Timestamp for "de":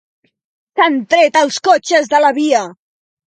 2.15-2.23